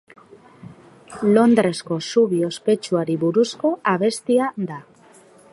[1.35, 4.85] Londresko Zubi ospetsuari buruzko abestia da.